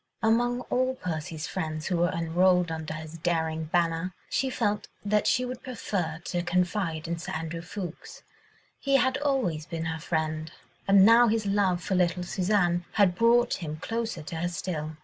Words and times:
Among 0.23 0.61
all 0.71 0.95
Percy's 0.95 1.45
friends 1.45 1.85
who 1.85 1.97
were 1.97 2.09
enrolled 2.11 2.71
under 2.71 2.95
his 2.95 3.19
daring 3.19 3.65
banner, 3.65 4.15
she 4.31 4.49
felt 4.49 4.87
that 5.05 5.27
she 5.27 5.45
would 5.45 5.61
prefer 5.61 6.17
to 6.25 6.41
confide 6.41 7.07
in 7.07 7.19
Sir 7.19 7.31
Andrew 7.33 7.61
Ffoulkes. 7.61 8.23
He 8.79 8.95
had 8.95 9.17
always 9.19 9.67
been 9.67 9.85
her 9.85 9.99
friend, 9.99 10.51
and 10.87 11.05
now 11.05 11.27
his 11.27 11.45
love 11.45 11.83
for 11.83 11.93
little 11.93 12.23
Suzanne 12.23 12.83
had 12.93 13.13
brought 13.13 13.53
him 13.61 13.77
closer 13.77 14.23
to 14.23 14.37
her 14.37 14.47
still. 14.49 14.97